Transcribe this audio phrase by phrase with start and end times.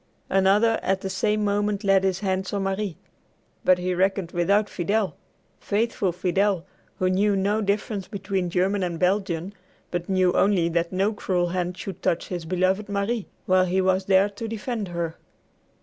[0.31, 2.97] Another at the same moment laid his hands on Marie.
[3.63, 5.15] But he reckoned without Fidel,
[5.59, 6.65] faithful Fidel,
[6.97, 9.53] who knew no difference between German and Belgian,
[9.91, 14.05] but knew only that no cruel hand should touch his beloved Marie, while he was
[14.05, 15.17] there to defend her.